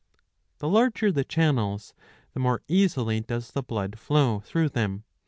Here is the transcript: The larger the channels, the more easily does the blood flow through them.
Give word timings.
The 0.57 0.67
larger 0.67 1.11
the 1.11 1.23
channels, 1.23 1.93
the 2.33 2.39
more 2.39 2.63
easily 2.67 3.19
does 3.19 3.51
the 3.51 3.61
blood 3.61 3.99
flow 3.99 4.39
through 4.39 4.69
them. 4.69 5.03